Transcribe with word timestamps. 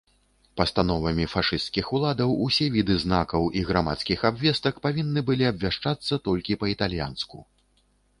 Пастановамі 0.59 1.25
фашысцкіх 1.33 1.91
уладаў 1.97 2.31
усе 2.45 2.65
віды 2.75 2.95
знакаў 3.03 3.43
і 3.61 3.63
грамадскіх 3.67 4.19
абвестак 4.31 4.81
павінны 4.87 5.19
былі 5.29 5.45
абвяшчацца 5.51 6.19
толькі 6.29 6.59
па-італьянску. 6.65 7.37